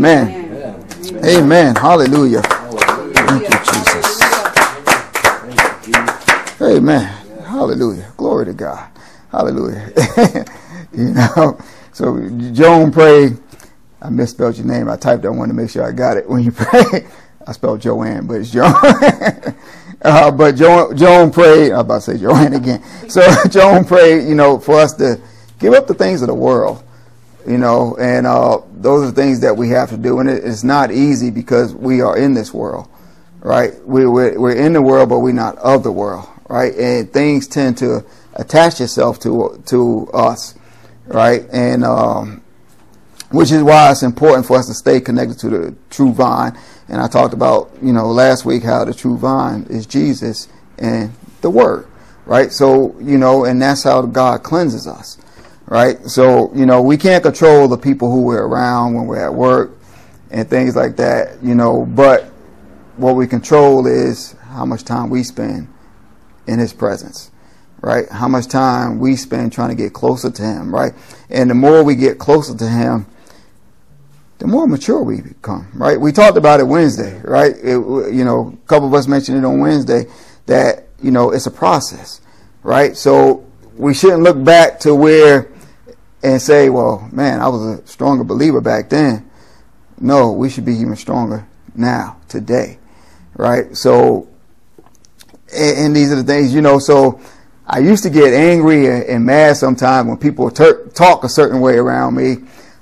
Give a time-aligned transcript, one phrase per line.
[0.00, 0.84] Amen.
[1.24, 1.74] Amen.
[1.74, 2.40] Hallelujah.
[2.42, 4.20] Thank you, Jesus.
[6.62, 7.02] Amen.
[7.44, 8.12] Hallelujah.
[8.16, 8.88] Glory to God.
[9.32, 9.92] Hallelujah.
[10.92, 11.58] you know,
[11.90, 13.38] so Joan prayed.
[14.00, 14.88] I misspelled your name.
[14.88, 15.24] I typed.
[15.24, 17.08] I wanted to make sure I got it when you pray.
[17.44, 18.72] I spelled Joanne, but it's Joan.
[20.02, 21.72] uh, but Joan, Joan prayed.
[21.72, 22.84] I was about to say Joanne again.
[23.08, 25.20] So Joan prayed, you know, for us to
[25.58, 26.84] give up the things of the world,
[27.48, 30.20] you know, and uh, those are things that we have to do.
[30.20, 32.88] And it, it's not easy because we are in this world,
[33.40, 33.72] right?
[33.86, 36.74] We, we're, we're in the world, but we're not of the world, right?
[36.74, 40.54] And things tend to attach itself to to us,
[41.06, 41.44] right?
[41.50, 42.42] And um,
[43.30, 46.58] which is why it's important for us to stay connected to the true vine.
[46.88, 51.12] And I talked about, you know, last week how the true vine is Jesus and
[51.42, 51.86] the Word,
[52.24, 52.50] right?
[52.50, 55.18] So, you know, and that's how God cleanses us,
[55.68, 55.98] right?
[56.06, 59.78] So, you know, we can't control the people who we're around when we're at work
[60.30, 62.24] and things like that, you know, but
[62.96, 65.68] what we control is how much time we spend
[66.46, 67.30] in His presence
[67.80, 68.08] right?
[68.10, 70.92] How much time we spend trying to get closer to Him, right?
[71.30, 73.06] And the more we get closer to Him,
[74.38, 76.00] the more mature we become, right?
[76.00, 77.54] We talked about it Wednesday, right?
[77.56, 77.76] It,
[78.12, 80.06] you know, a couple of us mentioned it on Wednesday
[80.46, 82.20] that, you know, it's a process,
[82.62, 82.96] right?
[82.96, 83.44] So
[83.76, 85.50] we shouldn't look back to where
[86.22, 89.30] and say, well, man, I was a stronger believer back then.
[90.00, 92.78] No, we should be even stronger now, today,
[93.34, 93.76] right?
[93.76, 94.28] So,
[95.54, 97.20] and, and these are the things, you know, so
[97.66, 101.76] I used to get angry and, mad sometimes when people ter- talk a certain way
[101.76, 102.36] around me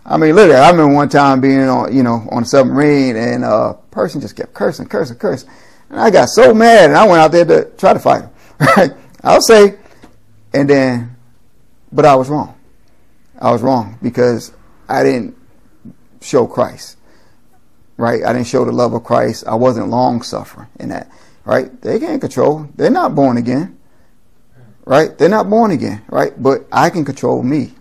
[0.09, 2.47] I mean, look, at that, I remember one time being on, you know, on a
[2.47, 5.51] submarine and a person just kept cursing, cursing, cursing.
[5.91, 8.31] And I got so mad and I went out there to try to fight him.
[8.77, 8.91] Right?
[9.23, 9.77] I'll say,
[10.55, 11.17] and then,
[11.91, 12.56] but I was wrong.
[13.41, 14.53] I was wrong because
[14.89, 15.37] I didn't
[16.21, 16.99] show Christ.
[17.97, 18.23] Right?
[18.25, 19.45] I didn't show the love of Christ.
[19.47, 21.11] I wasn't long suffering in that.
[21.45, 21.81] Right?
[21.81, 22.69] They can't control.
[22.77, 23.79] They're not born again.
[24.85, 25.17] Right?
[25.17, 26.03] They're not born again.
[26.09, 26.33] Right?
[26.41, 27.73] But I can control me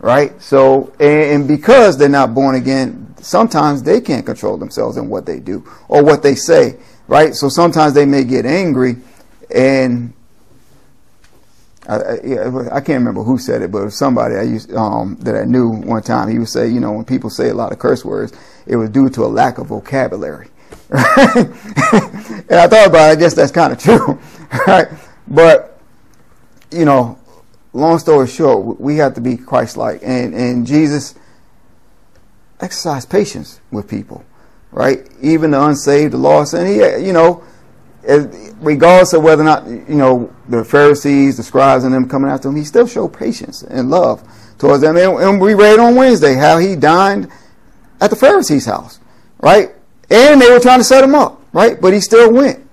[0.00, 0.40] right?
[0.40, 5.40] So, and, because they're not born again, sometimes they can't control themselves in what they
[5.40, 6.76] do or what they say,
[7.06, 7.34] right?
[7.34, 8.96] So sometimes they may get angry,
[9.54, 10.12] and
[11.88, 15.44] I, I, I can't remember who said it, but somebody I used um, that I
[15.44, 16.28] knew one time.
[16.28, 18.32] He would say, you know, when people say a lot of curse words,
[18.66, 20.48] it was due to a lack of vocabulary.
[22.50, 23.12] And I thought about it.
[23.12, 24.18] I guess that's kind of true,
[24.66, 24.88] right?
[25.26, 25.78] But
[26.70, 27.18] you know,
[27.72, 31.14] long story short, we have to be Christ-like, and and Jesus
[32.60, 34.24] exercised patience with people,
[34.72, 35.06] right?
[35.20, 37.44] Even the unsaved, the lost, and he, you know,
[38.60, 42.48] regardless of whether or not you know the Pharisees, the scribes, and them coming after
[42.48, 44.22] him, he still showed patience and love
[44.58, 44.96] towards them.
[44.96, 47.30] And, and we read on Wednesday how he dined
[48.00, 49.00] at the Pharisees' house,
[49.40, 49.70] right?
[50.10, 51.80] And they were trying to set him up, right?
[51.80, 52.66] But he still went,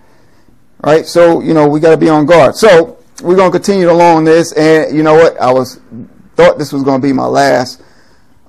[0.81, 1.05] right?
[1.05, 2.55] So you know we got to be on guard.
[2.55, 4.51] So we're going to continue along this.
[4.53, 5.39] And you know what?
[5.39, 5.79] I was
[6.35, 7.81] thought this was going to be my last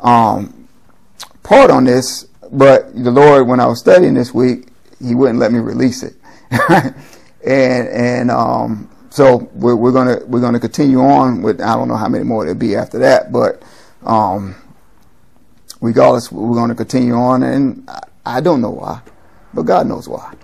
[0.01, 0.69] um,
[1.43, 4.69] part on this, but the Lord, when I was studying this week,
[5.01, 6.16] He wouldn't let me release it.
[7.47, 11.97] and and um, so we're, we're gonna we're gonna continue on with I don't know
[11.97, 13.63] how many more there'll be after that, but
[14.03, 14.55] um,
[15.81, 19.01] regardless, we're to continue on, and I, I don't know why,
[19.55, 20.35] but God knows why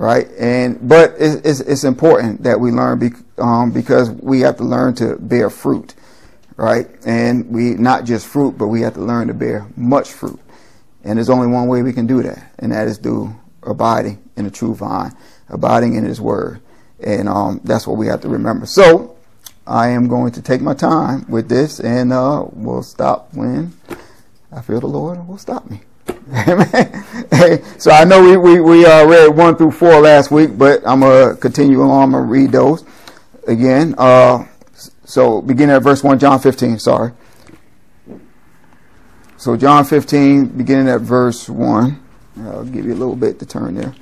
[0.00, 0.28] right?
[0.38, 4.64] And but it's, it's, it's important that we learn be, um, because we have to
[4.64, 5.94] learn to bear fruit,
[6.56, 6.88] right?
[7.04, 10.40] And we not just fruit, but we have to learn to bear much fruit.
[11.04, 14.46] And there's only one way we can do that, and that is through abiding in
[14.46, 15.14] the true vine,
[15.48, 16.60] abiding in His Word,
[16.98, 18.66] and um, that's what we have to remember.
[18.66, 19.16] So
[19.66, 23.72] I am going to take my time with this, and uh, we'll stop when
[24.50, 25.82] I feel the Lord will stop me.
[26.32, 30.82] hey, so I know we, we, we uh, read one through four last week, but
[30.86, 32.02] I'm going to continue on.
[32.02, 32.84] I'm going to read those
[33.46, 33.94] again.
[33.96, 34.46] Uh,
[35.04, 37.12] so beginning at verse 1, John 15, sorry.
[39.36, 42.06] So John 15, beginning at verse 1.
[42.42, 43.94] I'll give you a little bit to turn there.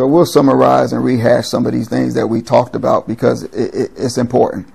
[0.00, 3.74] So we'll summarize and rehash some of these things that we talked about because it,
[3.74, 4.66] it, it's important.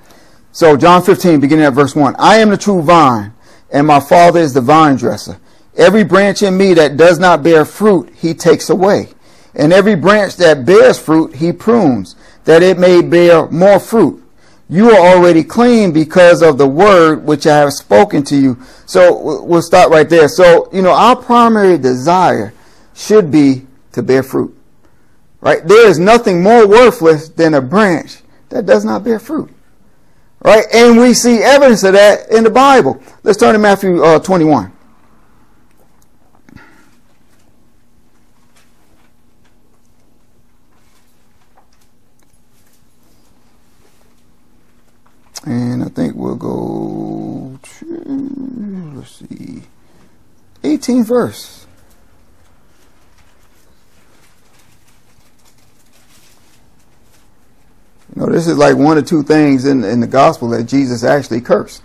[0.52, 2.16] So John 15, beginning at verse 1.
[2.20, 3.34] I am the true vine,
[3.72, 5.40] and my Father is the vine dresser.
[5.76, 9.08] Every branch in me that does not bear fruit, he takes away.
[9.56, 14.24] And every branch that bears fruit, he prunes, that it may bear more fruit.
[14.70, 18.62] You are already clean because of the word which I have spoken to you.
[18.86, 20.28] So we'll start right there.
[20.28, 22.54] So, you know, our primary desire
[22.94, 24.56] should be to bear fruit.
[25.46, 25.66] Right?
[25.66, 28.18] There is nothing more worthless than a branch
[28.50, 29.54] that does not bear fruit.
[30.44, 30.66] Right?
[30.74, 33.00] And we see evidence of that in the Bible.
[33.22, 34.74] Let's turn to Matthew uh, 21.
[45.46, 49.62] And I think we'll go to, let's see,
[50.64, 51.65] 18 verse.
[58.16, 61.04] You know, this is like one or two things in, in the gospel that Jesus
[61.04, 61.84] actually cursed.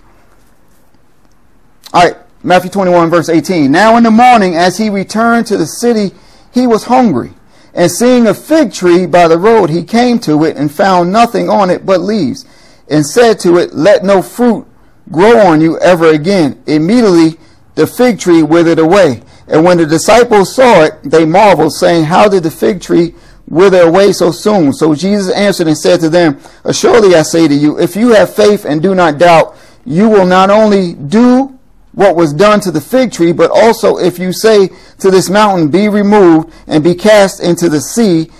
[1.92, 3.70] All right, Matthew 21, verse 18.
[3.70, 6.14] Now in the morning, as he returned to the city,
[6.52, 7.32] he was hungry.
[7.74, 11.48] And seeing a fig tree by the road, he came to it and found nothing
[11.48, 12.44] on it but leaves
[12.88, 14.66] and said to it, Let no fruit
[15.10, 16.62] grow on you ever again.
[16.66, 17.38] Immediately
[17.74, 19.22] the fig tree withered away.
[19.48, 23.14] And when the disciples saw it, they marveled, saying, How did the fig tree
[23.50, 24.72] wither away so soon?
[24.72, 28.34] So Jesus answered and said to them, Assuredly I say to you, if you have
[28.34, 31.58] faith and do not doubt, you will not only do
[31.92, 34.70] what was done to the fig tree, but also if you say
[35.00, 38.30] to this mountain, Be removed and be cast into the sea,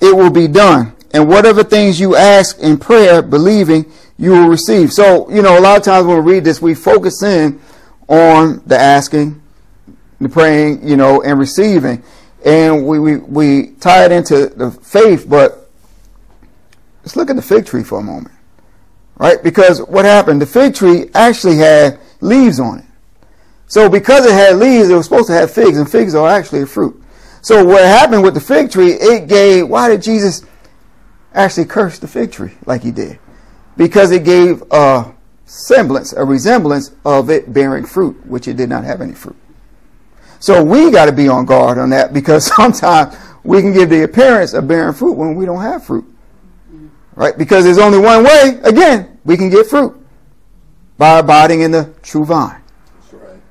[0.00, 4.92] it will be done and whatever things you ask in prayer, believing, you will receive.
[4.92, 7.58] So, you know, a lot of times when we read this, we focus in
[8.06, 9.40] on the asking,
[10.20, 12.02] the praying, you know, and receiving.
[12.44, 15.70] And we, we, we tie it into the faith, but
[17.02, 18.34] let's look at the fig tree for a moment.
[19.16, 19.42] Right?
[19.42, 20.42] Because what happened?
[20.42, 22.84] The fig tree actually had leaves on it.
[23.66, 26.62] So because it had leaves, it was supposed to have figs, and figs are actually
[26.62, 27.02] a fruit.
[27.42, 30.44] So what happened with the fig tree, it gave, why did Jesus
[31.32, 33.18] actually curse the fig tree like he did
[33.76, 38.84] because it gave a semblance, a resemblance of it bearing fruit, which it did not
[38.84, 39.36] have any fruit.
[40.38, 44.02] So we got to be on guard on that because sometimes we can give the
[44.02, 46.04] appearance of bearing fruit when we don't have fruit.
[47.14, 47.36] Right?
[47.36, 49.96] Because there's only one way, again, we can get fruit
[50.98, 52.62] by abiding in the true vine.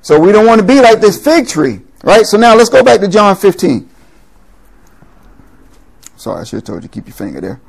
[0.01, 1.81] So we don't want to be like this fig tree.
[2.03, 2.25] Right?
[2.25, 3.89] So now let's go back to John 15.
[6.15, 7.61] Sorry, I should have told you to keep your finger there.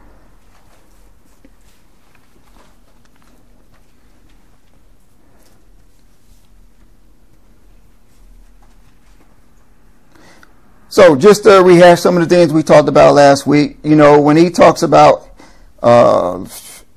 [10.97, 14.19] So just to rehash some of the things we talked about last week, you know,
[14.19, 15.29] when he talks about
[15.83, 16.43] uh,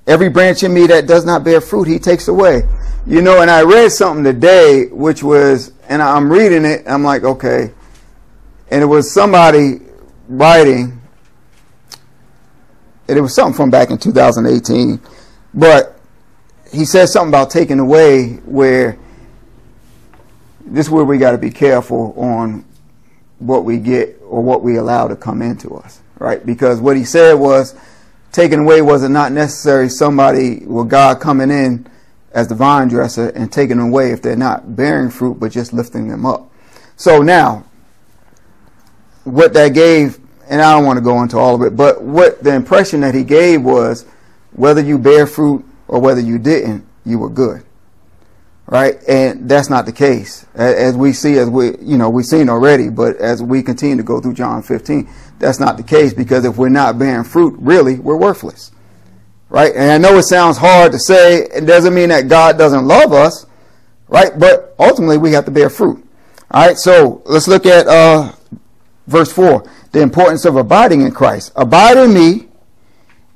[0.07, 2.62] every branch in me that does not bear fruit, he takes away.
[3.06, 7.25] You know, and I read something today, which was, and I'm reading it, I'm like,
[7.25, 7.74] okay,
[8.72, 9.81] and it was somebody
[10.30, 11.01] writing,
[13.10, 15.01] and it was something from back in 2018,
[15.54, 16.00] but
[16.72, 18.98] he said something about taking away where
[20.62, 22.63] this is where we got to be careful on
[23.39, 26.45] what we get or what we allow to come into us, right?
[26.45, 27.75] Because what he said was
[28.31, 31.88] taken away was it not necessary somebody with God coming in
[32.31, 35.74] as the vine dresser and taking them away if they're not bearing fruit but just
[35.74, 36.51] lifting them up.
[36.95, 37.65] So now,
[39.24, 42.44] what that gave, and I don't want to go into all of it, but what
[42.44, 44.05] the impression that he gave was
[44.51, 47.63] whether you bear fruit or whether you didn't, you were good
[48.70, 48.98] right?
[49.08, 52.90] And that's not the case, as we see, as we you know we've seen already.
[52.90, 55.10] But as we continue to go through John 15,
[55.40, 58.72] that's not the case because if we're not bearing fruit, really, we're worthless,
[59.50, 59.74] right?
[59.76, 61.48] And I know it sounds hard to say.
[61.54, 63.48] It doesn't mean that God doesn't love us,
[64.08, 64.38] right?
[64.38, 66.06] But ultimately, we have to bear fruit.
[66.52, 66.78] All right.
[66.78, 68.34] So let's look at uh,
[69.08, 71.52] verse four: the importance of abiding in Christ.
[71.56, 72.46] Abide in me.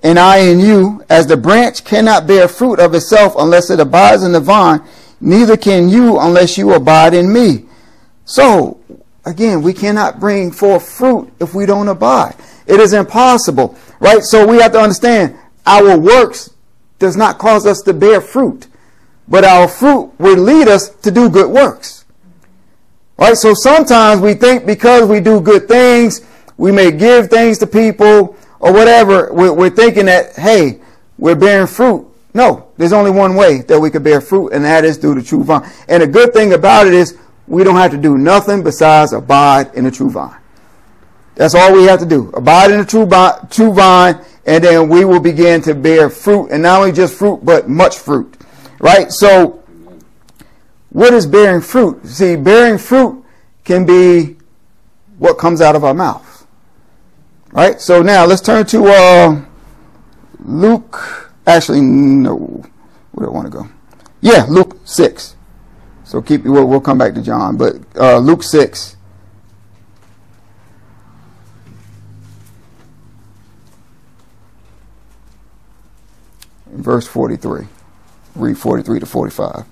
[0.05, 4.21] And I in you, as the branch cannot bear fruit of itself unless it abides
[4.21, 4.81] in the vine,
[5.23, 7.65] neither can you unless you abide in me.
[8.25, 8.79] So,
[9.25, 12.35] again, we cannot bring forth fruit if we don't abide.
[12.67, 14.21] It is impossible, right?
[14.21, 16.53] So we have to understand our works
[16.99, 18.67] does not cause us to bear fruit,
[19.27, 22.05] but our fruit will lead us to do good works.
[23.17, 23.35] Right?
[23.35, 26.21] So sometimes we think because we do good things,
[26.57, 30.79] we may give things to people or whatever, we're, thinking that, hey,
[31.17, 32.07] we're bearing fruit.
[32.33, 35.23] No, there's only one way that we could bear fruit, and that is through the
[35.23, 35.69] true vine.
[35.87, 39.73] And the good thing about it is we don't have to do nothing besides abide
[39.75, 40.39] in the true vine.
[41.35, 42.29] That's all we have to do.
[42.29, 43.07] Abide in the true,
[43.49, 47.41] true vine, and then we will begin to bear fruit, and not only just fruit,
[47.43, 48.37] but much fruit.
[48.79, 49.11] Right?
[49.11, 49.63] So,
[50.89, 52.05] what is bearing fruit?
[52.05, 53.23] See, bearing fruit
[53.63, 54.37] can be
[55.17, 56.45] what comes out of our mouth.
[57.51, 57.79] Right?
[57.79, 59.41] So now let's turn to uh,
[60.39, 62.63] Luke Actually, no.
[63.11, 63.67] Where do I want to go?
[64.21, 65.35] Yeah, Luke 6.
[66.05, 68.97] So keep we'll, we'll come back to John, but uh, Luke 6.
[76.67, 77.67] Verse 43.
[78.35, 79.65] Read 43 to 45.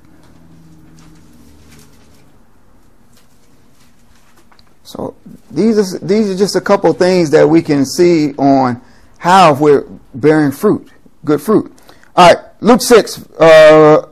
[4.83, 5.15] So
[5.49, 8.81] these are, these are just a couple things that we can see on
[9.17, 10.91] how we're bearing fruit
[11.25, 11.71] good fruit.
[12.15, 14.07] All right, Luke 6, uh,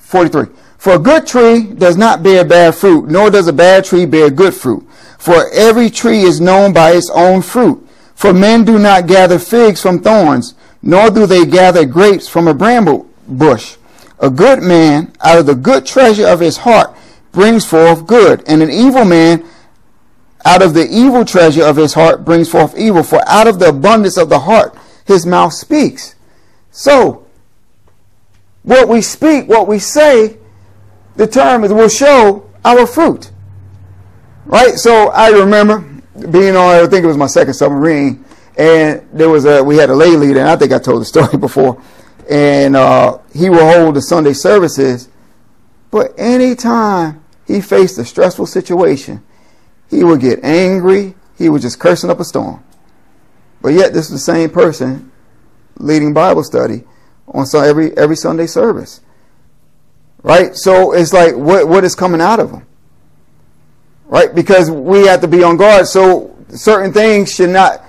[0.00, 0.46] 43.
[0.78, 4.30] For a good tree does not bear bad fruit, nor does a bad tree bear
[4.30, 4.86] good fruit.
[5.18, 7.88] For every tree is known by its own fruit.
[8.14, 12.54] For men do not gather figs from thorns, nor do they gather grapes from a
[12.54, 13.76] bramble bush.
[14.20, 16.94] A good man out of the good treasure of his heart
[17.32, 19.44] brings forth good, and an evil man
[20.44, 23.02] out of the evil treasure of his heart brings forth evil.
[23.02, 26.14] For out of the abundance of the heart his mouth speaks.
[26.76, 27.24] So,
[28.64, 30.38] what we speak, what we say,
[31.16, 33.30] determines, will show our fruit.
[34.44, 34.74] Right?
[34.74, 35.78] So I remember
[36.32, 38.24] being on, I think it was my second submarine,
[38.58, 41.04] and there was a, we had a lay leader, and I think I told the
[41.14, 41.80] story before,
[42.28, 45.08] and uh, he would hold the Sunday services,
[45.92, 49.22] but anytime he faced a stressful situation,
[49.88, 52.64] he would get angry, he was just cursing up a storm.
[53.62, 55.12] But yet, this is the same person
[55.78, 56.84] leading Bible study
[57.28, 59.00] on every every Sunday service,
[60.22, 60.54] right?
[60.54, 62.66] So it's like, what what is coming out of them?
[64.06, 64.34] right?
[64.34, 65.86] Because we have to be on guard.
[65.86, 67.82] So certain things should not,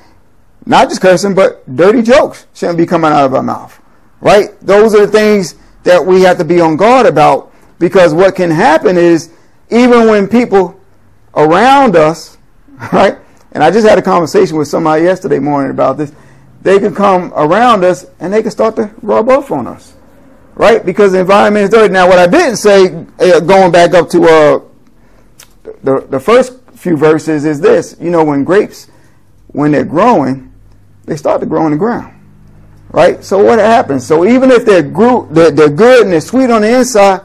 [0.65, 3.79] not just cursing, but dirty jokes shouldn't be coming out of our mouth,
[4.21, 4.59] right?
[4.61, 8.49] Those are the things that we have to be on guard about because what can
[8.49, 9.31] happen is
[9.69, 10.79] even when people
[11.35, 12.37] around us,
[12.93, 13.17] right?
[13.51, 16.11] And I just had a conversation with somebody yesterday morning about this.
[16.65, 19.93] They can come around us and they can start to rub off on us,
[20.55, 20.83] right?
[20.83, 21.93] Because the environment is dirty.
[21.93, 24.59] Now, what I didn't say, uh, going back up to uh,
[25.83, 28.89] the the first few verses, is this: you know, when grapes,
[29.49, 30.51] when they're growing,
[31.05, 32.19] they start to grow in the ground,
[32.89, 33.23] right?
[33.23, 34.03] So what happens?
[34.03, 37.21] So even if they're, gro- they're, they're good and they're sweet on the inside,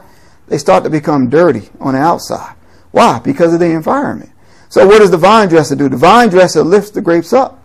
[0.49, 2.55] they start to become dirty on the outside.
[2.91, 3.17] Why?
[3.17, 4.29] Because of the environment.
[4.69, 5.89] So what does the vine dresser do?
[5.89, 7.57] The vine dresser lifts the grapes up.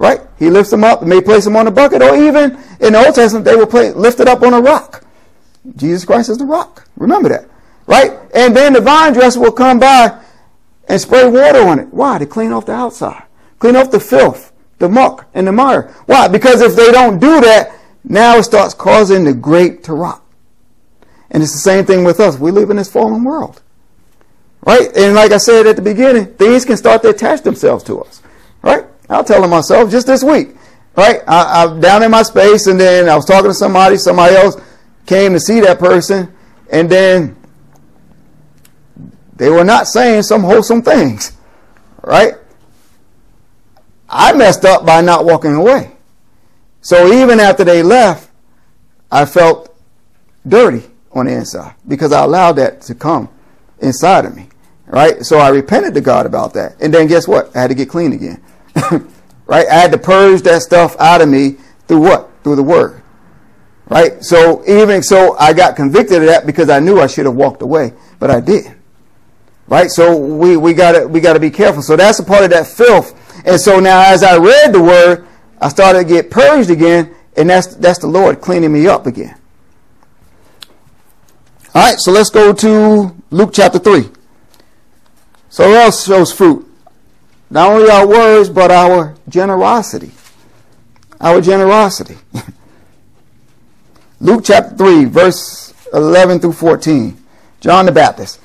[0.00, 0.22] Right?
[0.38, 3.04] He lifts them up and may place them on a bucket, or even in the
[3.04, 5.04] Old Testament, they will play, lift it up on a rock.
[5.76, 6.88] Jesus Christ is the rock.
[6.96, 7.44] Remember that.
[7.86, 8.12] Right?
[8.34, 10.18] And then the vine dresser will come by
[10.88, 11.88] and spray water on it.
[11.92, 12.16] Why?
[12.16, 13.24] To clean off the outside.
[13.58, 15.94] Clean off the filth, the muck, and the mire.
[16.06, 16.28] Why?
[16.28, 17.70] Because if they don't do that,
[18.02, 20.22] now it starts causing the grape to rot.
[21.30, 22.38] And it's the same thing with us.
[22.38, 23.60] We live in this fallen world.
[24.62, 24.96] Right?
[24.96, 28.22] And like I said at the beginning, things can start to attach themselves to us.
[28.62, 28.86] Right?
[29.10, 30.50] I'll tell them myself just this week.
[30.96, 31.20] Right?
[31.26, 34.56] I, I'm down in my space and then I was talking to somebody, somebody else
[35.06, 36.32] came to see that person,
[36.70, 37.36] and then
[39.36, 41.32] they were not saying some wholesome things.
[42.02, 42.34] Right?
[44.08, 45.92] I messed up by not walking away.
[46.80, 48.30] So even after they left,
[49.10, 49.74] I felt
[50.46, 53.28] dirty on the inside because I allowed that to come
[53.80, 54.48] inside of me.
[54.86, 55.24] Right?
[55.24, 56.76] So I repented to God about that.
[56.80, 57.54] And then guess what?
[57.56, 58.42] I had to get clean again.
[59.46, 59.66] right?
[59.68, 61.56] I had to purge that stuff out of me
[61.88, 62.30] through what?
[62.42, 63.02] Through the word.
[63.88, 64.22] Right?
[64.22, 67.62] So even so I got convicted of that because I knew I should have walked
[67.62, 68.76] away, but I did.
[69.66, 69.90] Right?
[69.90, 71.82] So we, we gotta we gotta be careful.
[71.82, 73.16] So that's a part of that filth.
[73.44, 75.26] And so now as I read the word,
[75.60, 79.36] I started to get purged again, and that's that's the Lord cleaning me up again.
[81.74, 84.08] All right, so let's go to Luke chapter 3.
[85.50, 86.69] So what else shows fruit?
[87.50, 90.12] Not only our words, but our generosity.
[91.20, 92.16] Our generosity.
[94.20, 97.16] Luke chapter 3, verse 11 through 14.
[97.60, 98.40] John the Baptist.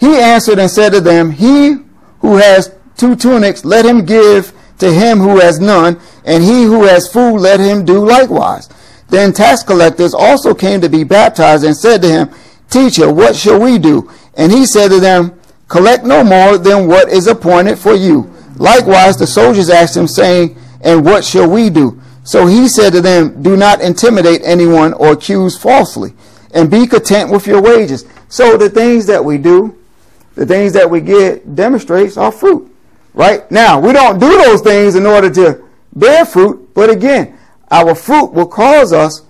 [0.00, 1.76] He answered and said to them, He
[2.20, 6.84] who has two tunics, let him give to him who has none, and he who
[6.84, 8.68] has food, let him do likewise.
[9.08, 12.30] Then tax collectors also came to be baptized and said to him,
[12.70, 14.10] Teacher, what shall we do?
[14.34, 15.39] And he said to them,
[15.70, 18.28] Collect no more than what is appointed for you.
[18.56, 22.02] Likewise, the soldiers asked him, saying, And what shall we do?
[22.24, 26.12] So he said to them, Do not intimidate anyone or accuse falsely,
[26.52, 28.04] and be content with your wages.
[28.28, 29.78] So the things that we do,
[30.34, 32.68] the things that we get, demonstrates our fruit.
[33.14, 33.48] Right?
[33.48, 37.38] Now, we don't do those things in order to bear fruit, but again,
[37.70, 39.22] our fruit will cause us,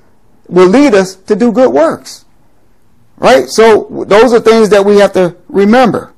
[0.49, 2.25] will lead us to do good works.
[3.19, 3.47] Right?
[3.47, 6.10] So those are things that we have to remember.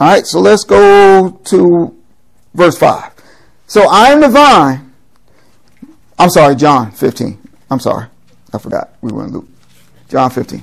[0.00, 1.96] All right, so let's go to
[2.52, 3.12] verse 5.
[3.66, 4.92] So I am the vine.
[6.18, 7.38] I'm sorry, John 15.
[7.70, 8.06] I'm sorry.
[8.52, 8.96] I forgot.
[9.00, 9.48] We were in Luke.
[10.08, 10.62] John 15.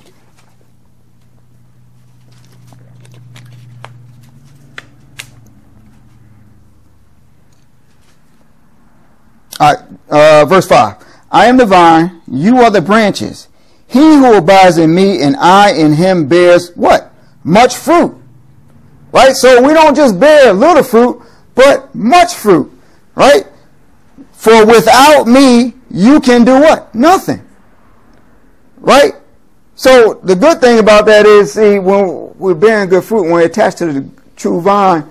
[9.59, 10.95] All right, uh, verse 5.
[11.31, 13.47] I am the vine, you are the branches.
[13.87, 17.13] He who abides in me and I in him bears what?
[17.43, 18.20] Much fruit.
[19.11, 19.33] Right?
[19.33, 21.21] So we don't just bear little fruit,
[21.55, 22.71] but much fruit.
[23.15, 23.45] Right?
[24.33, 26.93] For without me, you can do what?
[26.95, 27.45] Nothing.
[28.77, 29.13] Right?
[29.75, 33.45] So the good thing about that is, see, when we're bearing good fruit, when we're
[33.45, 35.09] attached to the true vine,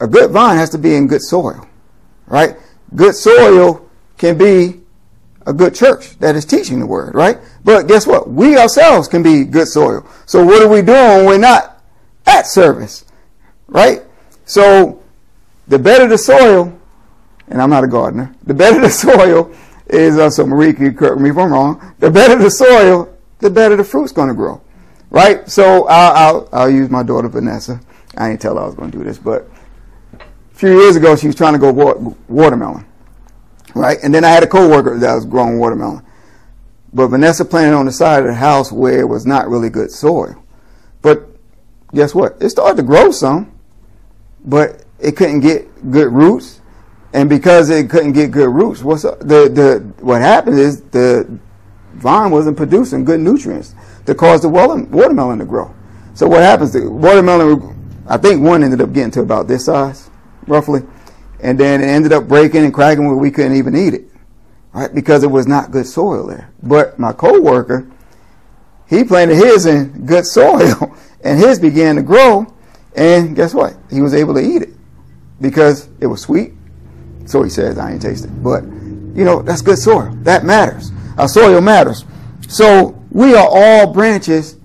[0.00, 1.66] a good vine has to be in good soil.
[2.26, 2.56] Right?
[2.94, 3.88] Good soil
[4.18, 4.80] can be
[5.46, 7.38] a good church that is teaching the word, right?
[7.64, 8.28] But guess what?
[8.28, 10.04] We ourselves can be good soil.
[10.26, 11.75] So what are we doing when we're not
[12.26, 13.04] at service,
[13.66, 14.02] right?
[14.44, 15.02] So
[15.68, 16.78] the better the soil,
[17.48, 19.54] and I'm not a gardener, the better the soil
[19.86, 23.50] is, uh, so Marie can correct me if I'm wrong, the better the soil, the
[23.50, 24.60] better the fruit's going to grow,
[25.10, 25.48] right?
[25.48, 27.80] So I'll, I'll, I'll use my daughter Vanessa.
[28.16, 29.48] I ain't tell her I was going to do this, but
[30.14, 31.70] a few years ago she was trying to go
[32.28, 32.86] watermelon
[33.76, 33.98] right?
[34.02, 36.04] And then I had a coworker that was growing watermelon.
[36.92, 39.90] But Vanessa planted on the side of the house where it was not really good
[39.90, 40.42] soil.
[41.02, 41.28] But
[41.96, 42.36] guess what?
[42.40, 43.52] It started to grow some,
[44.44, 46.60] but it couldn't get good roots.
[47.12, 49.18] And because it couldn't get good roots, what's up?
[49.20, 51.38] the the what happened is the
[51.94, 53.74] vine wasn't producing good nutrients
[54.04, 55.74] to cause the watermelon to grow.
[56.14, 56.72] So what happens?
[56.72, 60.10] The watermelon, I think one ended up getting to about this size,
[60.46, 60.82] roughly
[61.40, 64.04] and then it ended up breaking and cracking where we couldn't even eat it,
[64.72, 64.94] right?
[64.94, 66.50] Because it was not good soil there.
[66.62, 67.90] But my coworker,
[68.88, 70.95] he planted his in good soil,
[71.26, 72.46] and his began to grow,
[72.94, 73.76] and guess what?
[73.90, 74.70] He was able to eat it
[75.40, 76.52] because it was sweet.
[77.26, 80.10] So he says, I ain't tasted, but you know that's good soil.
[80.22, 80.92] That matters.
[81.18, 82.04] Our soil matters.
[82.48, 84.56] So we are all branches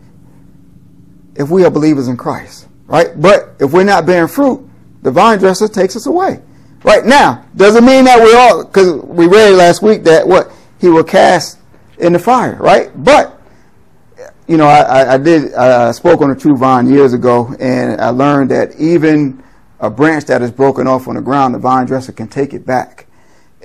[1.36, 3.20] if we are believers in Christ, right?
[3.20, 4.68] But if we're not bearing fruit,
[5.02, 6.42] the vine dresser takes us away.
[6.84, 10.90] Right now, doesn't mean that we all, because we read last week that what he
[10.90, 11.60] will cast
[11.98, 12.92] in the fire, right?
[13.04, 13.41] But
[14.52, 18.10] you know, I, I did I spoke on a true vine years ago, and I
[18.10, 19.42] learned that even
[19.80, 22.66] a branch that is broken off on the ground, the vine dresser can take it
[22.66, 23.08] back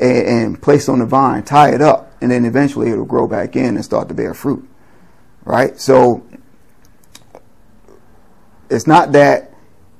[0.00, 3.56] and, and place on the vine, tie it up, and then eventually it'll grow back
[3.56, 4.64] in and start to bear fruit,
[5.44, 5.76] right?
[5.80, 6.24] So
[8.70, 9.52] it's not that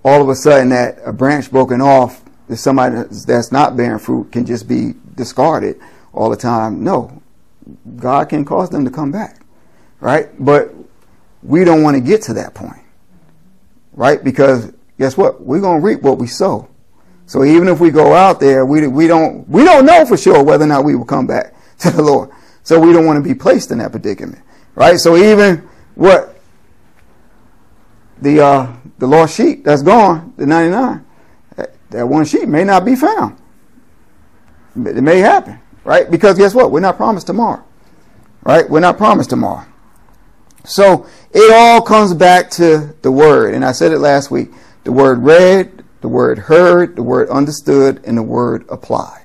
[0.04, 4.30] all of a sudden that a branch broken off that somebody that's not bearing fruit
[4.30, 5.80] can just be discarded
[6.12, 6.84] all the time.
[6.84, 7.22] No,
[7.96, 9.40] God can cause them to come back,
[10.00, 10.28] right?
[10.38, 10.74] But
[11.42, 12.82] we don't want to get to that point,
[13.92, 14.22] right?
[14.22, 15.40] Because guess what?
[15.42, 16.68] We're going to reap what we sow.
[17.26, 20.42] So even if we go out there, we, we don't, we don't know for sure
[20.42, 22.30] whether or not we will come back to the Lord.
[22.62, 24.42] So we don't want to be placed in that predicament,
[24.74, 24.98] right?
[24.98, 26.36] So even what
[28.20, 31.04] the, uh, the lost sheep that's gone, the 99,
[31.90, 33.36] that one sheep may not be found.
[34.74, 36.10] It may happen, right?
[36.10, 36.70] Because guess what?
[36.70, 37.64] We're not promised tomorrow,
[38.42, 38.68] right?
[38.68, 39.64] We're not promised tomorrow.
[40.66, 43.54] So it all comes back to the word.
[43.54, 44.50] And I said it last week.
[44.84, 49.24] The word read, the word heard, the word understood, and the word applied.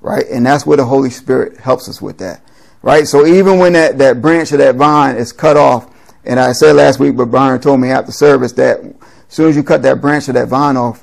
[0.00, 0.24] Right?
[0.30, 2.42] And that's where the Holy Spirit helps us with that.
[2.82, 3.06] Right?
[3.06, 6.76] So even when that, that branch of that vine is cut off, and I said
[6.76, 8.94] last week, but Byron told me after service that as
[9.28, 11.02] soon as you cut that branch of that vine off,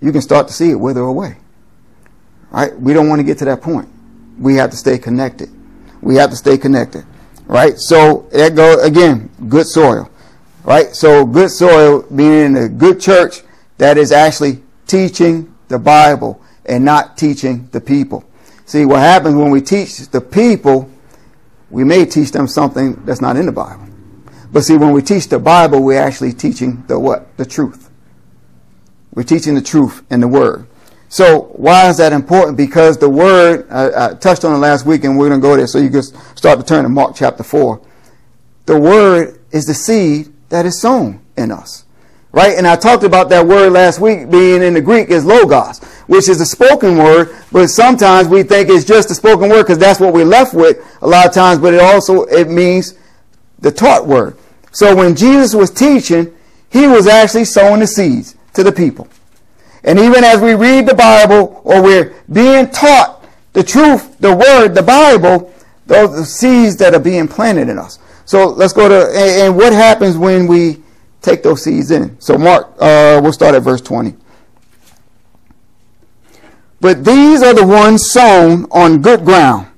[0.00, 1.36] you can start to see it wither away.
[2.50, 2.78] Right?
[2.78, 3.88] We don't want to get to that point.
[4.38, 5.50] We have to stay connected.
[6.00, 7.04] We have to stay connected.
[7.52, 7.78] Right?
[7.78, 10.08] So that go again, good soil.
[10.64, 10.96] Right?
[10.96, 13.42] So good soil meaning a good church
[13.76, 18.24] that is actually teaching the Bible and not teaching the people.
[18.64, 20.90] See, what happens when we teach the people,
[21.68, 23.86] we may teach them something that's not in the Bible.
[24.50, 27.36] But see, when we teach the Bible, we're actually teaching the what?
[27.36, 27.90] The truth.
[29.12, 30.66] We're teaching the truth in the Word.
[31.12, 32.56] So why is that important?
[32.56, 35.54] Because the Word, I, I touched on it last week and we're going to go
[35.54, 37.78] there so you can start to turn to Mark chapter 4.
[38.64, 41.84] The Word is the seed that is sown in us.
[42.32, 42.56] Right?
[42.56, 46.30] And I talked about that word last week being in the Greek is logos, which
[46.30, 50.00] is a spoken word, but sometimes we think it's just a spoken word because that's
[50.00, 52.94] what we're left with a lot of times, but it also, it means
[53.58, 54.38] the taught word.
[54.70, 56.34] So when Jesus was teaching,
[56.70, 59.08] he was actually sowing the seeds to the people.
[59.84, 64.74] And even as we read the Bible or we're being taught the truth, the word,
[64.74, 65.52] the Bible,
[65.86, 67.98] those seeds that are being planted in us.
[68.24, 70.82] So let's go to, and what happens when we
[71.20, 72.18] take those seeds in?
[72.20, 74.16] So Mark, uh, we'll start at verse 20.
[76.80, 79.68] But these are the ones sown on good ground.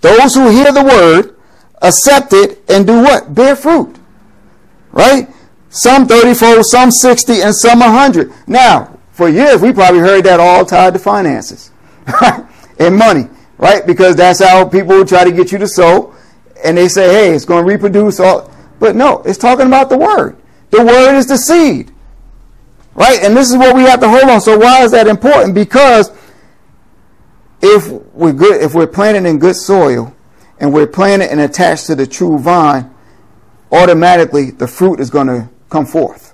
[0.00, 1.36] Those who hear the word,
[1.82, 3.34] accept it, and do what?
[3.34, 3.96] Bear fruit.
[4.90, 5.28] Right?
[5.68, 6.34] Some 30
[6.64, 8.32] some 60, and some 100.
[8.48, 8.89] Now,
[9.20, 11.70] for years, we probably heard that all tied to finances.
[12.78, 13.28] and money,
[13.58, 13.86] right?
[13.86, 16.14] Because that's how people try to get you to sow.
[16.64, 18.50] And they say, hey, it's going to reproduce all.
[18.78, 20.38] But no, it's talking about the word.
[20.70, 21.92] The word is the seed.
[22.94, 23.18] Right?
[23.22, 24.40] And this is what we have to hold on.
[24.40, 25.54] So why is that important?
[25.54, 26.10] Because
[27.60, 30.16] if we're good, if we're planted in good soil
[30.58, 32.90] and we're planted and attached to the true vine,
[33.70, 36.29] automatically the fruit is going to come forth.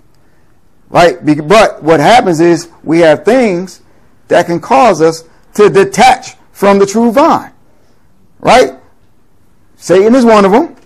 [0.89, 1.19] Right?
[1.49, 3.83] But what happens is we have things
[4.29, 7.53] that can cause us to detach from the true vine.
[8.41, 8.75] Right?
[9.77, 10.77] Satan is one of them.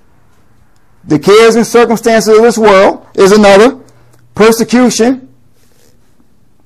[1.04, 3.80] The cares and circumstances of this world is another.
[4.34, 5.32] Persecution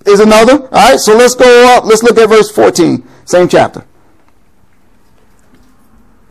[0.07, 0.63] is another.
[0.65, 1.85] All right, so let's go up.
[1.85, 3.85] Let's look at verse 14, same chapter.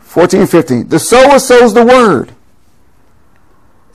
[0.00, 0.88] 14 15.
[0.88, 2.33] The sower sows the word.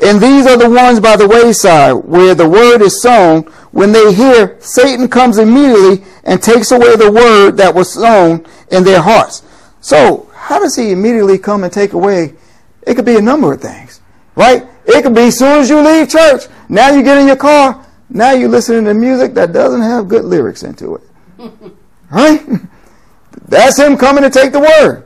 [0.02, 3.44] And these are the ones by the wayside where the word is sown.
[3.72, 8.84] When they hear, Satan comes immediately and takes away the word that was sown in
[8.84, 9.44] their hearts.
[9.82, 12.34] So, how does he immediately come and take away?
[12.88, 14.02] It could be a number of things,
[14.36, 14.66] right?
[14.86, 16.44] It could be as soon as you leave church.
[16.70, 17.86] Now you get in your car.
[18.10, 21.04] Now you're listening to music that doesn't have good lyrics into it.
[22.12, 22.42] right?
[23.48, 25.06] That's him coming to take the word.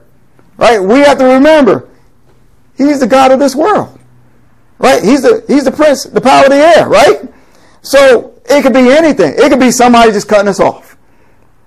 [0.56, 0.80] Right?
[0.80, 1.90] We have to remember,
[2.78, 4.00] he's the God of this world.
[4.80, 5.04] Right?
[5.04, 7.22] He's the he's the prince, the power of the air, right?
[7.82, 9.34] So it could be anything.
[9.38, 10.98] It could be somebody just cutting us off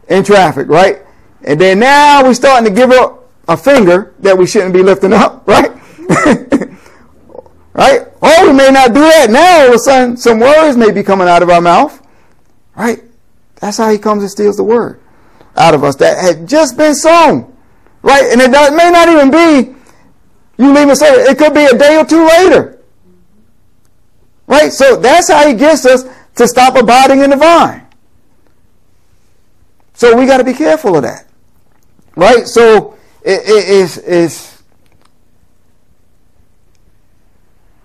[0.08, 0.98] in traffic, right?
[1.42, 5.12] And then now we're starting to give up a finger that we shouldn't be lifting
[5.12, 5.72] up, right?
[7.76, 8.08] Right?
[8.22, 9.64] Oh, we may not do that now.
[9.64, 12.00] All of a sudden, some words may be coming out of our mouth.
[12.74, 13.02] Right?
[13.56, 14.98] That's how he comes and steals the word
[15.56, 17.54] out of us that had just been sown.
[18.00, 18.24] Right?
[18.32, 19.74] And it may not even be
[20.56, 21.28] you leave a service.
[21.28, 22.75] It could be a day or two later.
[24.46, 24.72] Right?
[24.72, 26.04] So that's how he gets us
[26.36, 27.86] to stop abiding in the vine.
[29.94, 31.26] So we got to be careful of that.
[32.14, 32.46] Right?
[32.46, 34.62] So it, it, it's, it's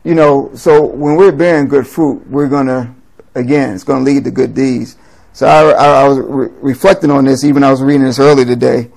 [0.04, 2.94] you know, so when we're bearing good fruit, we're going to,
[3.36, 4.98] again, it's going to lead to good deeds.
[5.34, 8.46] So I, I, I was re- reflecting on this, even I was reading this early
[8.46, 8.90] today.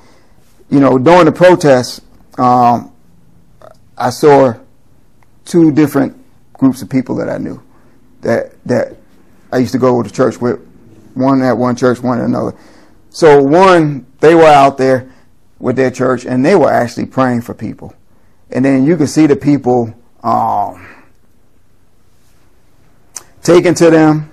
[0.71, 2.01] You know, during the protests,
[2.39, 2.93] um,
[3.97, 4.55] I saw
[5.45, 6.24] two different
[6.55, 7.63] groups of people that I knew
[8.23, 8.97] that that
[9.53, 10.61] I used to go to church with.
[11.15, 12.57] One at one church, one at another.
[13.11, 15.13] So one, they were out there
[15.61, 17.95] with their church, and they were actually praying for people.
[18.51, 19.95] And then you could see the people.
[20.25, 20.89] Um,
[23.45, 24.33] taken to them,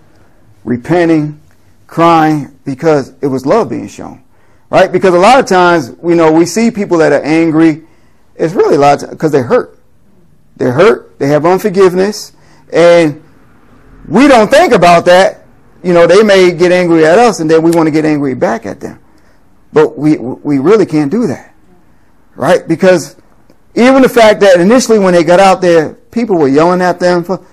[0.63, 1.39] repenting,
[1.86, 4.23] crying, because it was love being shown.
[4.69, 4.91] Right?
[4.91, 7.84] Because a lot of times, you know, we see people that are angry.
[8.36, 9.77] It's really a lot because they're hurt.
[10.62, 11.17] They're hurt.
[11.17, 12.34] They have unforgiveness.
[12.71, 13.24] And
[14.08, 15.43] we don't think about that.
[15.82, 18.36] You know, they may get angry at us and then we want to get angry
[18.36, 19.00] back at them.
[19.74, 21.56] But we, we really can't do that.
[22.36, 22.67] Right?
[22.67, 23.15] Because
[23.74, 27.24] even the fact that initially when they got out there, people were yelling at them
[27.24, 27.43] for,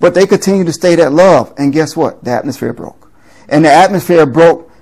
[0.00, 1.54] but they continued to stay that love.
[1.58, 2.24] And guess what?
[2.24, 3.12] The atmosphere broke.
[3.48, 4.72] And the atmosphere broke.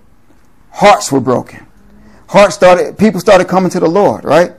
[0.71, 1.67] Hearts were broken.
[2.29, 4.53] Hearts started, people started coming to the Lord, right?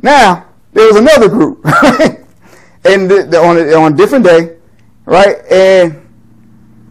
[0.00, 2.19] Now, there was another group, right?
[2.84, 4.56] And the, the, on, a, on a different day,
[5.04, 5.36] right?
[5.50, 6.08] And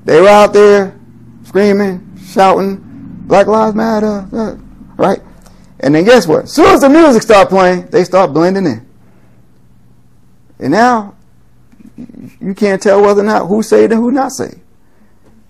[0.05, 0.99] they were out there
[1.43, 2.77] screaming, shouting,
[3.25, 4.55] Black Lives Matter, uh,
[4.95, 5.19] right?
[5.79, 6.43] And then guess what?
[6.43, 8.87] As soon as the music started playing, they start blending in.
[10.59, 11.15] And now
[12.41, 14.59] you can't tell whether or not who's saved and who's not saved.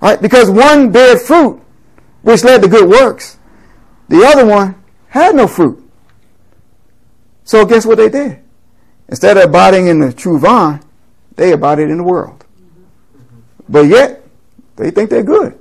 [0.01, 0.21] Right?
[0.21, 1.61] Because one bear fruit,
[2.21, 3.37] which led to good works.
[4.07, 4.75] The other one
[5.07, 5.83] had no fruit.
[7.43, 8.41] So guess what they did?
[9.09, 10.81] Instead of abiding in the true vine,
[11.35, 12.45] they abided in the world.
[13.67, 14.23] But yet,
[14.75, 15.57] they think they're good.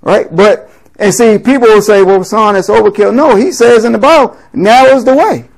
[0.00, 0.34] Right?
[0.34, 3.14] But, and see, people will say, well, son, it's overkill.
[3.14, 5.48] No, he says in the Bible, "Now is the way.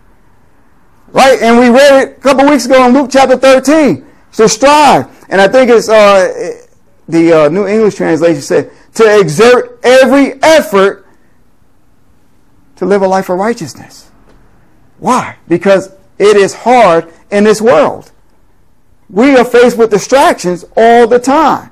[1.09, 1.41] Right?
[1.41, 4.07] And we read it a couple weeks ago in Luke chapter 13.
[4.31, 5.07] So strive.
[5.29, 6.63] And I think it's uh,
[7.09, 11.07] the uh, New English translation said to exert every effort
[12.77, 14.11] to live a life of righteousness.
[14.99, 15.37] Why?
[15.49, 18.13] Because it is hard in this world.
[19.09, 21.71] We are faced with distractions all the time.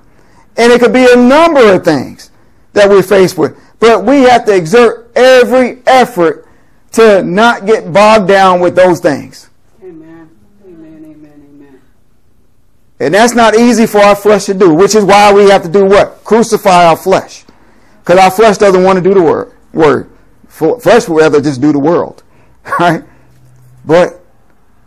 [0.57, 2.31] And it could be a number of things
[2.75, 3.59] that we're faced with.
[3.81, 6.49] But we have to exert every effort
[6.93, 9.51] to not get bogged down with those things.
[9.83, 10.31] Amen.
[10.65, 11.05] Amen.
[11.05, 11.47] Amen.
[11.51, 11.81] Amen.
[13.01, 15.69] And that's not easy for our flesh to do, which is why we have to
[15.69, 16.23] do what?
[16.23, 17.45] Crucify our flesh.
[17.99, 19.53] Because our flesh doesn't want to do the word.
[19.73, 20.11] word.
[20.49, 22.23] Flesh would rather just do the world.
[22.81, 23.05] Right?
[23.85, 24.24] But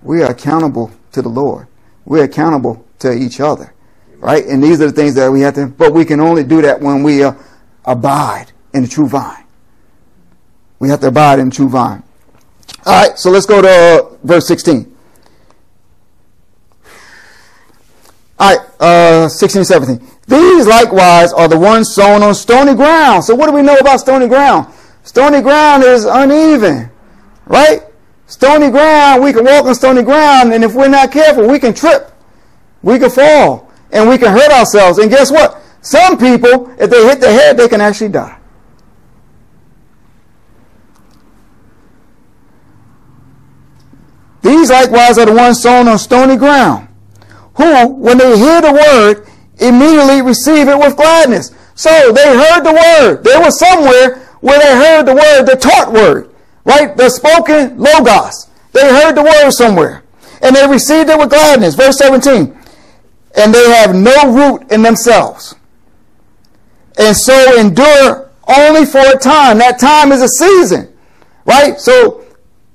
[0.08, 1.68] we are accountable to the Lord.
[2.06, 3.74] We're accountable to each other.
[4.20, 4.46] Right?
[4.46, 6.82] And these are the things that we have to, but we can only do that
[6.82, 7.34] when we uh,
[7.86, 9.44] abide in the true vine.
[10.80, 12.04] We have to abide in the true vine.
[12.86, 14.96] All right, so let's go to uh, verse 16.
[18.40, 20.08] All right, uh, 16 17.
[20.28, 23.24] These likewise are the ones sown on stony ground.
[23.24, 24.74] So what do we know about stony ground?
[25.04, 26.90] Stony ground is uneven,
[27.46, 27.82] right?
[28.28, 31.74] Stony ground, we can walk on stony ground, and if we're not careful, we can
[31.74, 32.12] trip.
[32.84, 35.00] We can fall, and we can hurt ourselves.
[35.00, 35.62] And guess what?
[35.82, 38.38] Some people, if they hit their head, they can actually die.
[44.42, 46.88] These likewise are the ones sown on stony ground,
[47.56, 49.28] who, when they hear the word,
[49.60, 51.54] immediately receive it with gladness.
[51.76, 53.24] So they heard the word.
[53.24, 56.34] They were somewhere where they heard the word, the taught word,
[56.68, 56.96] right?
[56.96, 58.50] The spoken logos.
[58.74, 60.04] They heard the word somewhere.
[60.42, 61.74] And they received it with gladness.
[61.74, 62.56] Verse 17.
[63.38, 65.56] And they have no root in themselves.
[67.00, 69.60] And so endure only for a time.
[69.60, 70.94] That time is a season,
[71.46, 71.80] right?
[71.80, 72.26] So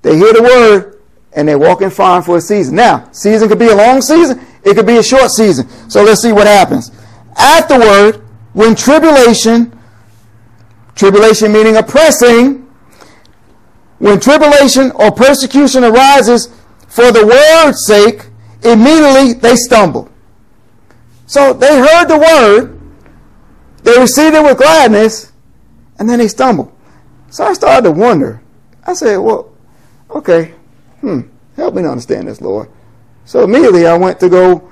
[0.01, 1.01] they hear the word
[1.35, 2.75] and they're walking fine for a season.
[2.75, 4.41] Now, season could be a long season.
[4.65, 5.69] It could be a short season.
[5.91, 6.91] So let's see what happens.
[7.37, 9.79] Afterward, when tribulation,
[10.95, 12.62] tribulation meaning oppressing,
[14.03, 16.49] when tribulation or persecution arises
[16.89, 18.27] for the word's sake,
[18.65, 20.11] immediately they stumble.
[21.27, 22.81] So they heard the word,
[23.85, 25.31] they received it with gladness,
[26.01, 26.77] and then they stumble.
[27.31, 28.43] So I started to wonder.
[28.85, 29.55] I said, well,
[30.11, 30.47] okay,
[31.01, 31.21] hmm,
[31.55, 32.69] help me to understand this, Lord.
[33.25, 34.69] So immediately I went to go,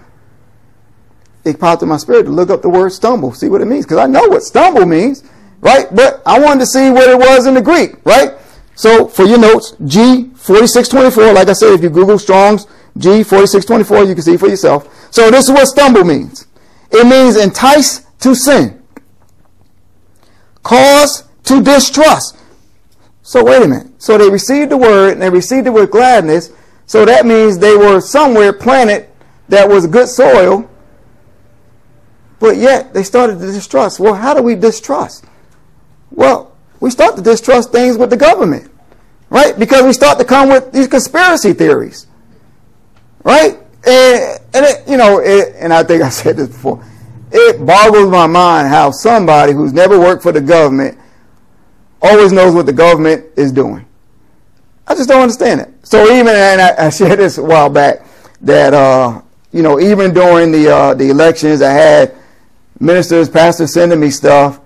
[1.44, 3.84] it popped in my spirit to look up the word stumble, see what it means.
[3.84, 5.22] Because I know what stumble means,
[5.60, 5.86] right?
[5.94, 8.39] But I wanted to see what it was in the Greek, right?
[8.80, 12.66] So for your notes, G4624, like I said, if you Google Strong's
[12.98, 14.88] G4624, you can see for yourself.
[15.12, 16.46] So this is what stumble means.
[16.90, 18.82] It means entice to sin.
[20.62, 22.38] Cause to distrust.
[23.20, 23.88] So wait a minute.
[23.98, 26.50] So they received the word and they received it with gladness
[26.86, 29.08] so that means they were somewhere planted
[29.50, 30.70] that was good soil,
[32.38, 34.00] but yet they started to distrust.
[34.00, 35.26] Well, how do we distrust?
[36.10, 38.70] Well, we start to distrust things with the government,
[39.28, 39.58] right?
[39.58, 42.06] Because we start to come with these conspiracy theories,
[43.22, 43.58] right?
[43.86, 46.84] And, and it, you know, it, and I think I said this before.
[47.32, 50.98] It boggles my mind how somebody who's never worked for the government
[52.02, 53.86] always knows what the government is doing.
[54.86, 55.68] I just don't understand it.
[55.82, 58.04] So even, and I, I shared this a while back,
[58.40, 59.20] that, uh,
[59.52, 62.14] you know, even during the, uh, the elections, I had
[62.80, 64.60] ministers, pastors sending me stuff.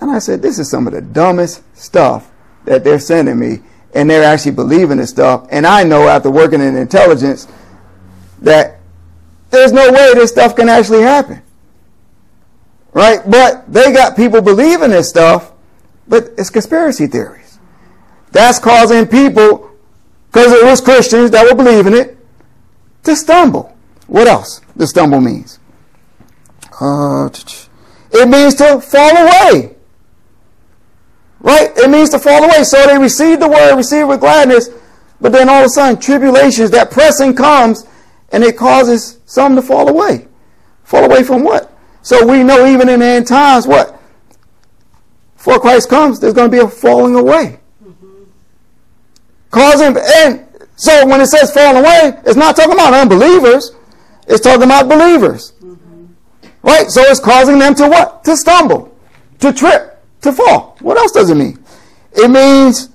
[0.00, 2.30] And I said, this is some of the dumbest stuff
[2.64, 3.60] that they're sending me.
[3.94, 5.46] And they're actually believing this stuff.
[5.50, 7.46] And I know after working in intelligence
[8.42, 8.80] that
[9.50, 11.42] there's no way this stuff can actually happen.
[12.92, 13.20] Right?
[13.28, 15.52] But they got people believing this stuff,
[16.08, 17.58] but it's conspiracy theories.
[18.32, 19.70] That's causing people,
[20.26, 22.18] because it was Christians that were believing it,
[23.04, 23.76] to stumble.
[24.08, 25.60] What else the stumble means?
[26.80, 27.28] Uh,
[28.10, 29.73] it means to fall away.
[31.44, 31.70] Right?
[31.76, 32.64] It means to fall away.
[32.64, 34.70] So they receive the word, receive with gladness,
[35.20, 37.86] but then all of a sudden, tribulations, that pressing comes,
[38.32, 40.26] and it causes some to fall away.
[40.84, 41.70] Fall away from what?
[42.00, 44.00] So we know even in the end times, what?
[45.36, 47.60] Before Christ comes, there's going to be a falling away.
[49.50, 53.72] Causing, and so when it says fall away, it's not talking about unbelievers.
[54.26, 55.52] It's talking about believers.
[55.62, 56.06] Mm-hmm.
[56.62, 56.90] Right?
[56.90, 58.24] So it's causing them to what?
[58.24, 58.96] To stumble,
[59.40, 59.93] to trip,
[60.24, 60.76] to fall.
[60.80, 61.58] What else does it mean?
[62.12, 62.90] It means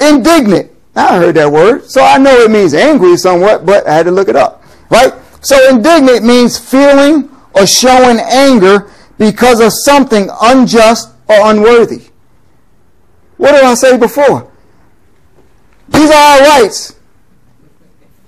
[0.00, 0.70] indignant.
[0.94, 4.12] I heard that word, so I know it means angry somewhat, but I had to
[4.12, 4.62] look it up.
[4.88, 5.12] Right?
[5.42, 12.04] So indignant means feeling or showing anger because of something unjust or unworthy.
[13.36, 14.50] What did I say before?
[15.88, 16.96] These are our rights.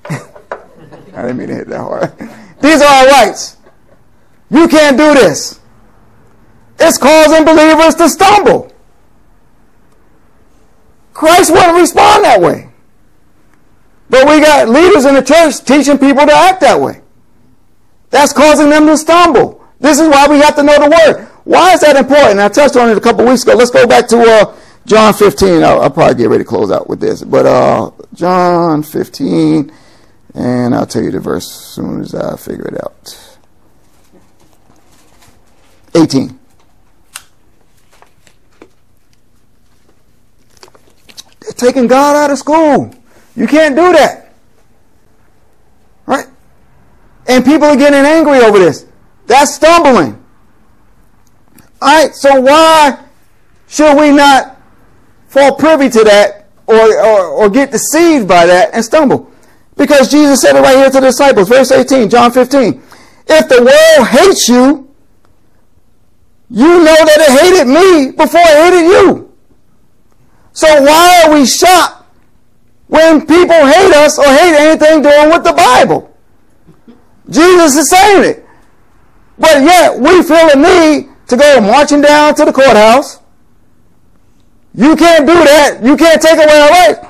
[0.10, 2.12] I didn't mean to hit that hard.
[2.60, 3.56] These are our rights.
[4.50, 5.60] You can't do this.
[6.78, 8.72] It's causing believers to stumble.
[11.12, 12.68] Christ wouldn't respond that way.
[14.10, 17.02] But we got leaders in the church teaching people to act that way.
[18.10, 19.64] That's causing them to stumble.
[19.80, 21.28] This is why we have to know the word.
[21.44, 22.40] Why is that important?
[22.40, 23.54] I touched on it a couple weeks ago.
[23.54, 26.88] Let's go back to uh, John 15, I'll, I'll, probably get ready to close out
[26.88, 27.22] with this.
[27.22, 29.70] But uh, John 15,
[30.34, 33.38] and I'll tell you the verse as soon as I figure it out.
[35.94, 36.37] 18.
[41.56, 42.94] Taking God out of school.
[43.36, 44.32] You can't do that.
[46.06, 46.26] Right?
[47.26, 48.86] And people are getting angry over this.
[49.26, 50.24] That's stumbling.
[51.80, 53.04] All right, so why
[53.68, 54.58] should we not
[55.28, 59.30] fall privy to that or, or, or get deceived by that and stumble.
[59.76, 62.82] Because Jesus said it right here to the disciples, verse 18, John 15.
[63.26, 64.90] If the world hates you,
[66.50, 69.27] you know that it hated me before it hated you.
[70.58, 72.02] So why are we shocked
[72.88, 76.12] when people hate us or hate anything doing with the Bible?
[77.30, 78.44] Jesus is saying it.
[79.38, 83.20] But yet we feel a need to go marching down to the courthouse.
[84.74, 85.78] You can't do that.
[85.80, 87.06] You can't take away our rights.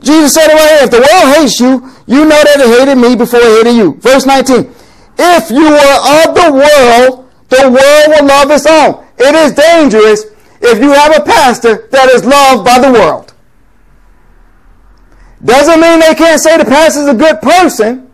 [0.00, 0.84] Jesus said it right here.
[0.84, 3.94] If the world hates you, you know that it hated me before it hated you.
[3.94, 4.72] Verse 19.
[5.18, 9.04] If you were of the world, the world will love its own.
[9.18, 10.33] It is dangerous
[10.64, 13.34] if you have a pastor that is loved by the world.
[15.44, 18.10] Doesn't mean they can't say the pastor is a good person.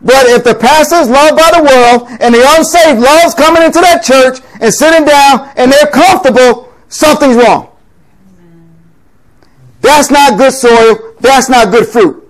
[0.00, 3.80] But if the pastor is loved by the world and the unsaved loves coming into
[3.80, 7.70] that church and sitting down and they're comfortable, something's wrong.
[9.80, 11.14] That's not good soil.
[11.20, 12.24] That's not good fruit.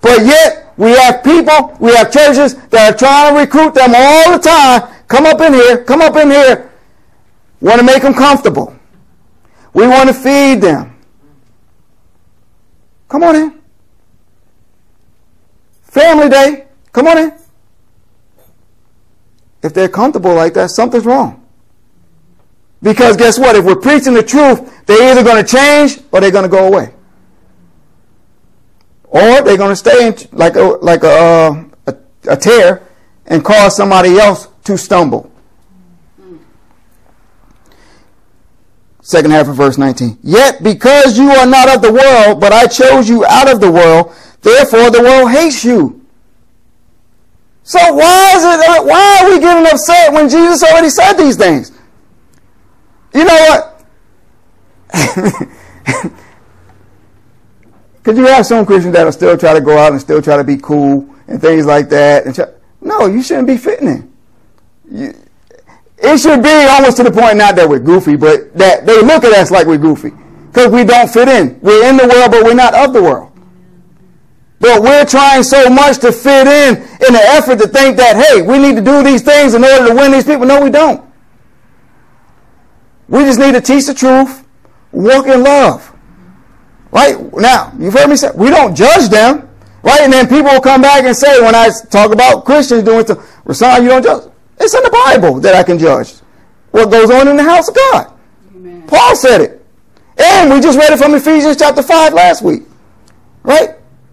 [0.00, 4.32] But yet, we have people, we have churches that are trying to recruit them all
[4.32, 4.92] the time.
[5.08, 6.70] Come up in here, come up in here.
[7.60, 8.76] Want to make them comfortable.
[9.72, 10.96] We want to feed them.
[13.08, 13.60] Come on in.
[15.82, 16.66] Family day.
[16.92, 17.32] Come on in.
[19.62, 21.46] If they're comfortable like that, something's wrong.
[22.82, 23.56] Because guess what?
[23.56, 26.68] If we're preaching the truth, they're either going to change or they're going to go
[26.68, 26.94] away.
[29.04, 31.96] Or they're going to stay in like a, like a, uh, a,
[32.28, 32.82] a tear
[33.26, 35.32] and cause somebody else to stumble.
[39.06, 40.18] Second half of verse 19.
[40.24, 43.70] Yet because you are not of the world, but I chose you out of the
[43.70, 46.04] world, therefore the world hates you.
[47.62, 51.70] So why is it, why are we getting upset when Jesus already said these things?
[53.14, 53.86] You know what?
[58.02, 60.44] Because you have some Christians that'll still try to go out and still try to
[60.44, 62.24] be cool and things like that.
[62.24, 62.46] And try,
[62.80, 64.12] no, you shouldn't be fitting in.
[64.88, 65.14] You,
[65.98, 69.24] it should be almost to the point, not that we're goofy, but that they look
[69.24, 70.10] at us like we're goofy.
[70.48, 71.58] Because we don't fit in.
[71.60, 73.32] We're in the world, but we're not of the world.
[74.58, 78.42] But we're trying so much to fit in in the effort to think that, hey,
[78.42, 80.46] we need to do these things in order to win these people.
[80.46, 81.04] No, we don't.
[83.08, 84.46] We just need to teach the truth,
[84.92, 85.92] walk in love.
[86.90, 87.16] Right?
[87.34, 89.48] Now, you've heard me say, we don't judge them.
[89.82, 90.00] Right?
[90.00, 93.14] And then people will come back and say, when I talk about Christians doing to
[93.44, 94.32] Rasan, you don't judge.
[94.58, 96.14] It's in the Bible that I can judge
[96.70, 98.12] what goes on in the house of God.
[98.54, 98.86] Amen.
[98.86, 99.66] Paul said it.
[100.18, 102.62] And we just read it from Ephesians chapter 5 last week.
[103.42, 103.70] Right?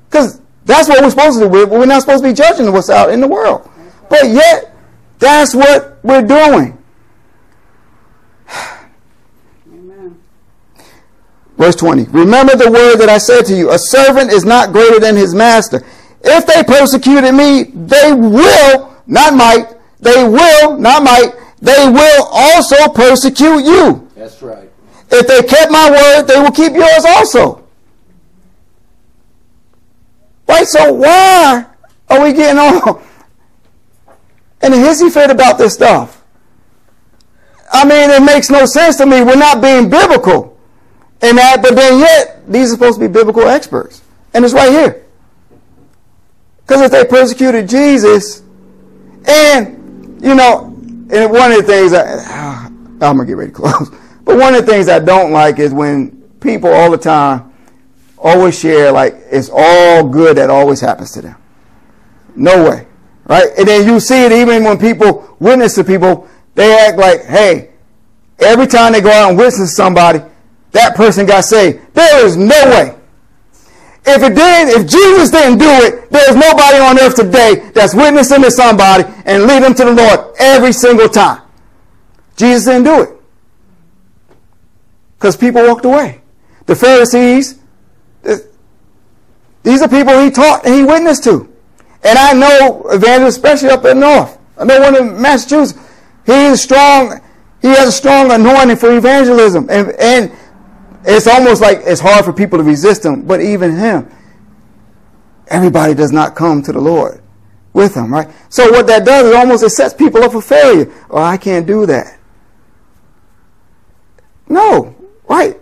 [0.09, 1.67] Because that's what we're supposed to do.
[1.67, 3.69] We're not supposed to be judging what's out in the world.
[4.09, 4.75] But yet,
[5.19, 6.77] that's what we're doing.
[9.67, 10.21] Amen.
[11.57, 12.03] Verse 20.
[12.05, 13.71] Remember the word that I said to you.
[13.71, 15.85] A servant is not greater than his master.
[16.21, 19.67] If they persecuted me, they will, not might,
[20.03, 24.09] they will, not might, they will also persecute you.
[24.15, 24.69] That's right.
[25.09, 27.63] If they kept my word, they will keep yours also.
[30.47, 30.67] Right?
[30.67, 31.65] So why
[32.09, 33.01] are we getting on
[34.61, 36.23] and a hissy fit about this stuff?
[37.71, 39.23] I mean, it makes no sense to me.
[39.23, 40.59] We're not being biblical
[41.21, 44.01] in that, but then yet, these are supposed to be biblical experts.
[44.33, 45.05] And it's right here.
[46.65, 48.41] Because if they persecuted Jesus
[49.25, 49.82] and
[50.23, 50.67] you know,
[51.11, 53.91] and one of the things I, I'm gonna get ready to close.
[54.25, 57.51] But one of the things I don't like is when people all the time
[58.17, 61.35] always share like it's all good that always happens to them.
[62.33, 62.87] No way,
[63.25, 63.49] right?
[63.57, 67.71] And then you see it even when people witness to people, they act like, hey,
[68.39, 70.21] every time they go out and witness to somebody,
[70.71, 71.93] that person got saved.
[71.93, 72.95] There is no way.
[74.05, 78.41] If it didn't, if Jesus didn't do it, there's nobody on earth today that's witnessing
[78.41, 81.41] to somebody and lead them to the Lord every single time.
[82.35, 83.09] Jesus didn't do it.
[85.17, 86.21] Because people walked away.
[86.65, 87.59] The Pharisees,
[89.63, 91.49] these are people he taught and he witnessed to.
[92.03, 94.37] And I know evangelists, especially up in the north.
[94.57, 95.79] I know one in Massachusetts.
[96.25, 97.21] He is strong.
[97.61, 99.69] He has a strong anointing for evangelism.
[99.69, 100.31] And, and
[101.05, 104.11] it's almost like it's hard for people to resist him, but even him,
[105.47, 107.21] everybody does not come to the Lord
[107.73, 108.29] with him, right?
[108.49, 110.93] So what that does is almost it sets people up for failure.
[111.09, 112.19] Oh, I can't do that.
[114.47, 114.95] No,
[115.27, 115.57] right?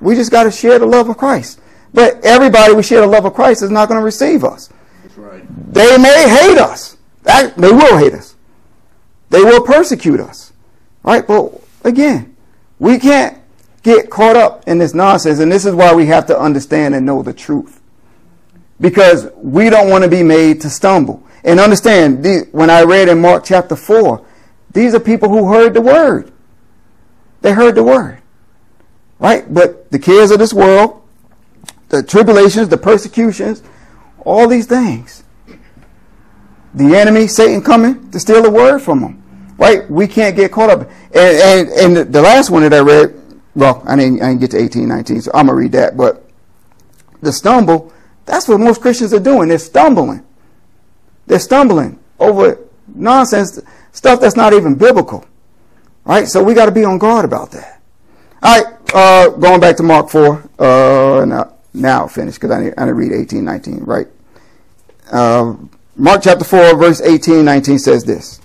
[0.00, 1.60] We just got to share the love of Christ.
[1.92, 4.68] But everybody we share the love of Christ is not going to receive us.
[5.02, 5.72] That's right.
[5.72, 6.96] They may hate us.
[7.22, 8.34] They will hate us.
[9.30, 10.52] They will persecute us.
[11.02, 11.26] Right?
[11.26, 11.52] But
[11.84, 12.36] again,
[12.78, 13.38] we can't
[13.84, 15.38] get caught up in this nonsense.
[15.38, 17.80] And this is why we have to understand and know the truth.
[18.80, 21.22] Because we don't want to be made to stumble.
[21.44, 24.24] And understand, when I read in Mark chapter 4,
[24.72, 26.32] these are people who heard the word.
[27.42, 28.20] They heard the word.
[29.18, 29.52] Right?
[29.52, 31.02] But the cares of this world,
[31.90, 33.62] the tribulations, the persecutions,
[34.24, 35.22] all these things.
[36.72, 39.54] The enemy, Satan coming to steal the word from them.
[39.58, 39.88] Right?
[39.88, 40.90] We can't get caught up.
[41.14, 43.23] And, and, and the last one that I read,
[43.54, 45.96] well, I didn't, I didn't get to 18, 19, so I'm going to read that.
[45.96, 46.24] But
[47.20, 47.92] the stumble,
[48.26, 49.48] that's what most Christians are doing.
[49.48, 50.24] They're stumbling.
[51.26, 52.58] They're stumbling over
[52.94, 53.60] nonsense,
[53.92, 55.24] stuff that's not even biblical.
[56.04, 56.26] Right?
[56.26, 57.80] So we got to be on guard about that.
[58.42, 60.50] All right, uh, going back to Mark 4.
[60.58, 64.06] Uh, now, now finish because I need, I need to read 18, 19, right?
[65.10, 65.54] Uh,
[65.96, 68.40] Mark chapter 4, verse 18, 19 says this.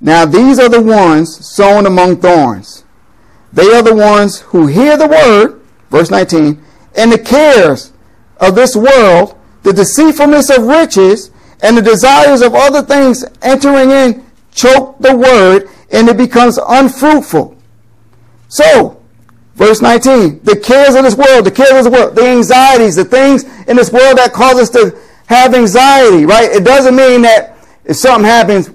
[0.00, 2.84] Now these are the ones sown among thorns.
[3.52, 6.62] They are the ones who hear the word, verse 19,
[6.96, 7.92] and the cares
[8.40, 9.38] of this world
[9.68, 11.30] the deceitfulness of riches
[11.60, 17.56] and the desires of other things entering in choke the word and it becomes unfruitful.
[18.48, 19.02] So,
[19.56, 23.04] verse 19, the cares of this world, the cares of this world, the anxieties, the
[23.04, 26.50] things in this world that cause us to have anxiety, right?
[26.50, 28.70] It doesn't mean that if something happens,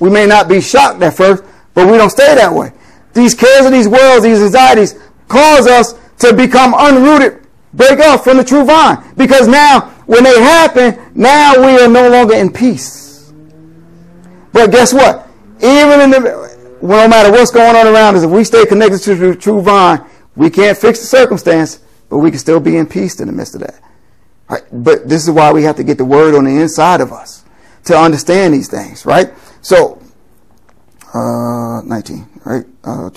[0.00, 2.72] we may not be shocked at first, but we don't stay that way.
[3.18, 4.94] These cares of these worlds, these anxieties,
[5.26, 7.44] cause us to become unrooted,
[7.74, 9.02] break off from the true vine.
[9.16, 13.32] Because now when they happen, now we are no longer in peace.
[14.52, 15.28] But guess what?
[15.58, 19.00] Even in the, well, no matter what's going on around us, if we stay connected
[19.00, 20.04] to the true vine,
[20.36, 23.56] we can't fix the circumstance, but we can still be in peace in the midst
[23.56, 23.80] of that.
[24.48, 24.62] Right?
[24.72, 27.44] But this is why we have to get the word on the inside of us
[27.86, 29.32] to understand these things, right?
[29.60, 29.97] So,
[31.14, 32.64] uh, 19, right?
[32.84, 33.10] Uh,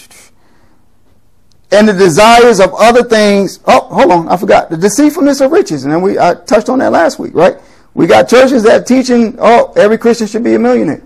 [1.71, 3.59] and the desires of other things.
[3.65, 6.79] Oh, hold on, I forgot the deceitfulness of riches, and then we I touched on
[6.79, 7.55] that last week, right?
[7.93, 11.03] We got churches that teaching, oh, every Christian should be a millionaire,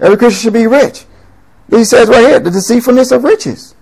[0.00, 1.04] every Christian should be rich.
[1.70, 3.74] He says right here, the deceitfulness of riches.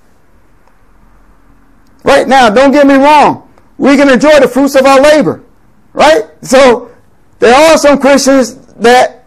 [2.05, 3.49] Right now, don't get me wrong,
[3.79, 5.45] we can enjoy the fruits of our labor,
[5.93, 6.25] right?
[6.43, 6.93] So
[7.39, 9.25] there are some Christians that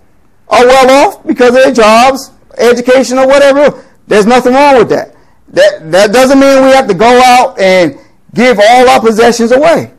[0.50, 3.84] are well off because of their jobs, education, or whatever.
[4.08, 5.16] There's nothing wrong with that.
[5.50, 7.98] That, that doesn't mean we have to go out and
[8.34, 9.94] give all our possessions away.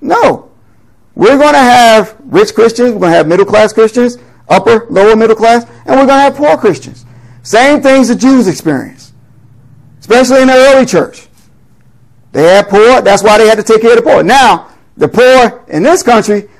[0.00, 0.50] No.
[1.14, 4.18] We're going to have rich Christians, we're going to have middle class Christians,
[4.48, 7.06] upper, lower middle class, and we're going to have poor Christians.
[7.42, 9.14] Same things the Jews experienced,
[9.98, 11.28] especially in the early church.
[12.32, 14.22] They had poor, that's why they had to take care of the poor.
[14.22, 16.50] Now, the poor in this country,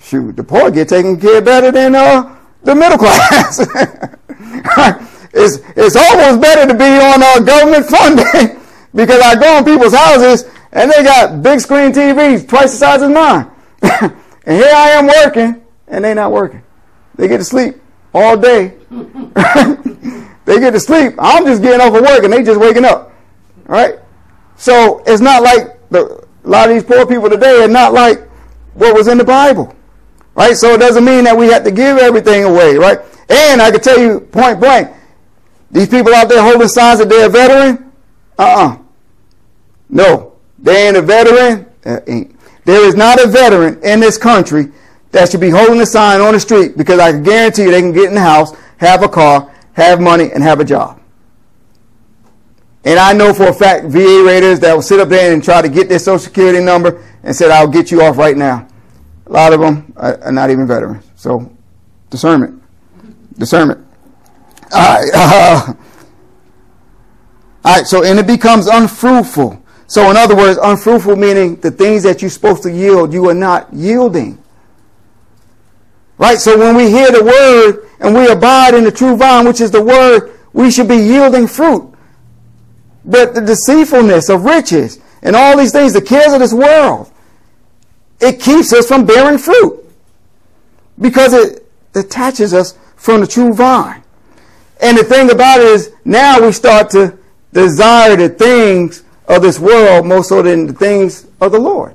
[0.00, 2.35] shoot, the poor get taken care of better than uh,
[2.66, 3.60] the middle class.
[5.32, 8.60] it's, it's almost better to be on uh, government funding
[8.94, 13.02] because I go in people's houses and they got big screen TVs twice the size
[13.02, 13.50] of mine.
[13.82, 16.62] and here I am working and they not working.
[17.14, 17.76] They get to sleep
[18.12, 18.74] all day.
[20.44, 21.14] they get to sleep.
[21.18, 23.12] I'm just getting off of work and they just waking up.
[23.66, 23.94] Right?
[24.56, 28.28] So it's not like the, a lot of these poor people today are not like
[28.74, 29.75] what was in the Bible.
[30.36, 30.56] Right?
[30.56, 32.98] So it doesn't mean that we have to give everything away, right?
[33.28, 34.94] And I can tell you point blank,
[35.70, 37.92] these people out there holding signs that they're a veteran?
[38.38, 38.78] Uh-uh.
[39.88, 40.34] No.
[40.58, 41.66] They ain't a veteran.
[41.84, 42.36] Uh, ain't.
[42.64, 44.72] There is not a veteran in this country
[45.12, 47.80] that should be holding a sign on the street because I can guarantee you they
[47.80, 51.00] can get in the house, have a car, have money, and have a job.
[52.84, 55.62] And I know for a fact VA raiders that will sit up there and try
[55.62, 58.66] to get their social security number and said, I'll get you off right now.
[59.26, 61.04] A lot of them are not even veterans.
[61.16, 61.50] So
[62.10, 62.62] discernment.
[63.38, 63.86] Discernment.
[64.72, 65.74] All right.
[67.66, 67.86] Uh, all right.
[67.86, 69.60] So, and it becomes unfruitful.
[69.88, 73.34] So, in other words, unfruitful meaning the things that you're supposed to yield, you are
[73.34, 74.38] not yielding.
[76.16, 76.38] Right?
[76.38, 79.72] So, when we hear the word and we abide in the true vine, which is
[79.72, 81.92] the word, we should be yielding fruit.
[83.04, 87.12] But the deceitfulness of riches and all these things, the cares of this world,
[88.20, 89.84] it keeps us from bearing fruit
[90.98, 94.02] because it detaches us from the true vine.
[94.80, 97.18] And the thing about it is now we start to
[97.52, 101.94] desire the things of this world more so than the things of the Lord.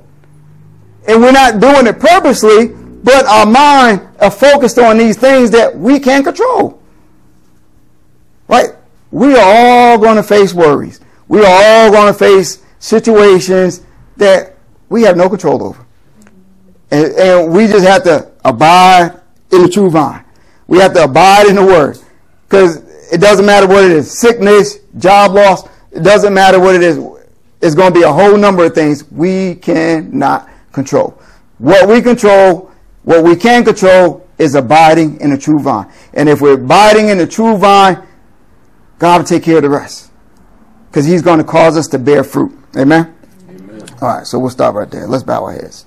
[1.08, 5.76] And we're not doing it purposely, but our mind are focused on these things that
[5.76, 6.80] we can't control.
[8.48, 8.70] Right?
[9.10, 11.00] We are all going to face worries.
[11.28, 13.82] We are all going to face situations
[14.16, 14.56] that
[14.88, 15.84] we have no control over.
[16.92, 19.18] And, and we just have to abide
[19.50, 20.24] in the true vine.
[20.68, 21.98] We have to abide in the word.
[22.44, 22.76] Because
[23.10, 25.66] it doesn't matter what it is sickness, job loss.
[25.90, 26.98] It doesn't matter what it is.
[27.62, 31.18] It's going to be a whole number of things we cannot control.
[31.58, 32.70] What we control,
[33.04, 35.90] what we can control is abiding in the true vine.
[36.12, 38.06] And if we're abiding in the true vine,
[38.98, 40.10] God will take care of the rest.
[40.90, 42.52] Because he's going to cause us to bear fruit.
[42.76, 43.14] Amen?
[43.48, 43.82] Amen?
[44.02, 45.06] All right, so we'll stop right there.
[45.06, 45.86] Let's bow our heads.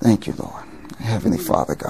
[0.00, 0.64] Thank you, Lord.
[0.98, 1.89] Heavenly Father God.